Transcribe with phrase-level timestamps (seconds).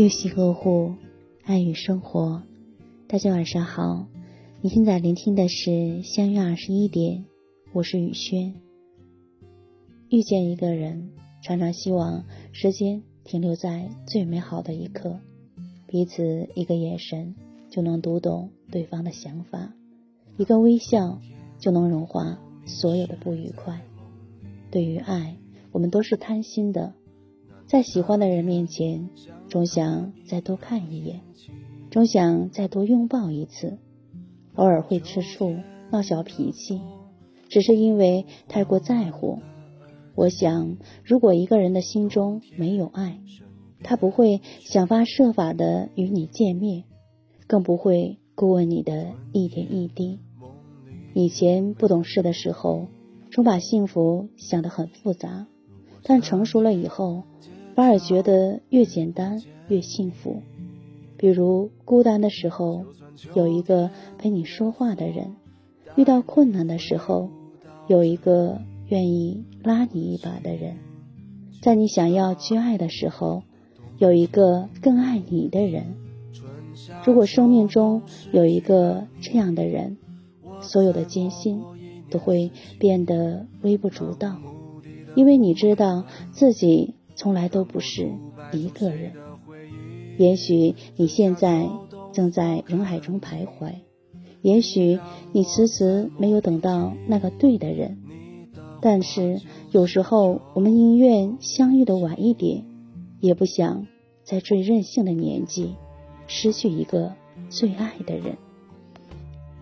[0.00, 0.94] 用心呵护，
[1.44, 2.42] 爱与生活。
[3.06, 4.06] 大家晚上好，
[4.62, 7.26] 你现在聆听的是相约二十一点，
[7.74, 8.54] 我是雨轩。
[10.08, 11.10] 遇见一个人，
[11.42, 15.20] 常常希望时间停留在最美好的一刻，
[15.86, 17.36] 彼此一个眼神
[17.68, 19.74] 就能读懂对方的想法，
[20.38, 21.20] 一个微笑
[21.58, 23.82] 就能融化所有的不愉快。
[24.70, 25.36] 对于爱，
[25.72, 26.94] 我们都是贪心的。
[27.66, 29.10] 在喜欢的人面前，
[29.50, 31.22] 总想再多看一眼，
[31.90, 33.78] 总想再多拥抱一次，
[34.54, 35.56] 偶尔会吃醋
[35.90, 36.80] 闹小脾气，
[37.48, 39.40] 只是因为太过在乎。
[40.14, 43.18] 我想，如果一个人的心中没有爱，
[43.82, 46.84] 他不会想方设法的与你见面，
[47.48, 50.20] 更不会过问你的一点一滴。
[51.12, 52.86] 以前不懂事的时候，
[53.32, 55.48] 总把幸福想得很复杂，
[56.04, 57.24] 但成熟了以后。
[57.74, 60.42] 反而觉得越简单越幸福，
[61.16, 62.84] 比如孤单的时候
[63.34, 65.36] 有一个陪你说话的人，
[65.96, 67.30] 遇到困难的时候
[67.86, 70.76] 有一个愿意拉你一把的人，
[71.62, 73.44] 在你想要去爱的时候
[73.98, 75.94] 有一个更爱你的人。
[77.04, 79.96] 如果生命中有一个这样的人，
[80.60, 81.62] 所有的艰辛
[82.10, 84.36] 都会变得微不足道，
[85.14, 86.94] 因为你知道自己。
[87.20, 88.14] 从来都不是
[88.50, 89.12] 一个人。
[90.16, 91.68] 也许你现在
[92.14, 93.74] 正在人海中徘徊，
[94.40, 94.98] 也许
[95.32, 97.98] 你迟迟没有等到那个对的人。
[98.80, 102.64] 但是有时候，我们宁愿相遇的晚一点，
[103.20, 103.86] 也不想
[104.24, 105.74] 在最任性的年纪
[106.26, 107.12] 失去一个
[107.50, 108.38] 最爱的人。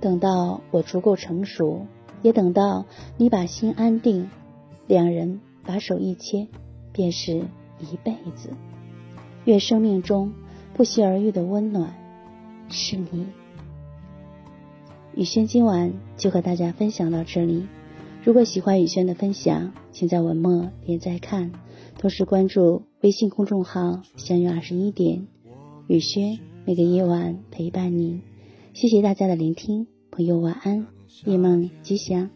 [0.00, 1.86] 等到我足够成熟，
[2.20, 2.84] 也等到
[3.16, 4.28] 你把心安定，
[4.88, 6.48] 两人把手一牵。
[6.94, 7.36] 便是
[7.80, 8.48] 一辈子。
[9.44, 10.32] 愿生命中
[10.72, 11.94] 不期而遇的温暖
[12.70, 13.26] 是你。
[15.14, 17.66] 雨轩今晚就和大家分享到这里。
[18.24, 21.52] 如果喜欢雨轩的分享，请在文末点再看，
[21.98, 25.28] 同时关注微信公众号“相约二十一点”，
[25.86, 28.22] 雨轩每个夜晚陪伴你。
[28.72, 30.86] 谢谢大家的聆听，朋友晚安，
[31.26, 32.30] 夜梦吉祥。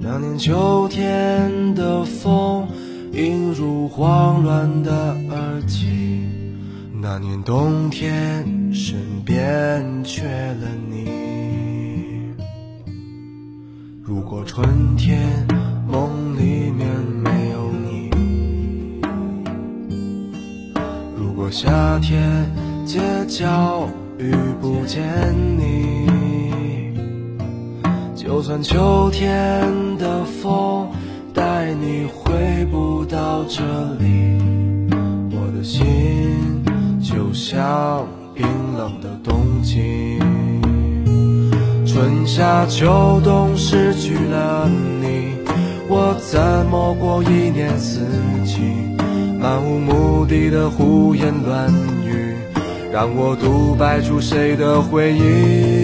[0.00, 2.68] 那年秋天的风，
[3.12, 4.92] 映入慌乱的
[5.30, 6.26] 耳际。
[7.00, 11.08] 那年冬天，身边缺了你。
[14.02, 15.46] 如果春天
[15.86, 16.86] 梦里面
[17.22, 18.10] 没有你，
[21.16, 22.46] 如果夏天
[22.84, 23.88] 街角
[24.18, 25.02] 遇不见
[25.58, 26.33] 你。
[28.24, 30.88] 就算秋天的风
[31.34, 33.62] 带你回不到这
[34.00, 34.38] 里，
[35.30, 35.84] 我的心
[37.02, 38.46] 就像冰
[38.78, 40.18] 冷的冬季。
[41.86, 44.70] 春夏秋冬失去了
[45.02, 45.36] 你，
[45.86, 46.40] 我怎
[46.70, 48.00] 么过一年四
[48.46, 48.58] 季？
[49.38, 51.70] 漫无目的的胡言乱
[52.06, 52.34] 语，
[52.90, 55.83] 让我独白出谁的回忆？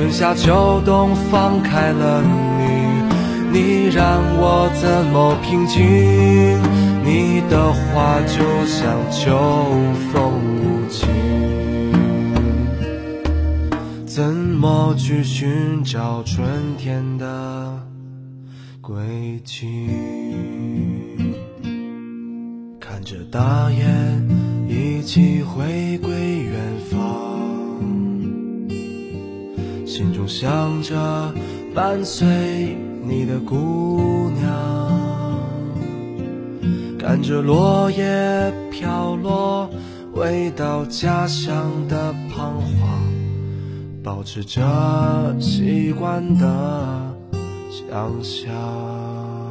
[0.00, 6.58] 春夏秋冬放开了你，你让我怎么平静？
[7.04, 9.36] 你的话就像秋
[10.10, 11.06] 风无情，
[14.06, 16.48] 怎么去寻找春
[16.78, 17.78] 天的
[18.80, 19.86] 轨迹？
[22.80, 24.26] 看着大雁
[24.66, 26.54] 一起回归远
[26.90, 27.19] 方。
[29.90, 31.34] 心中想着
[31.74, 34.46] 伴随你的姑娘，
[36.96, 39.68] 看着落叶飘落，
[40.14, 43.00] 回到家乡的彷徨，
[44.00, 44.62] 保持着
[45.40, 47.12] 习惯的
[47.68, 49.49] 想象。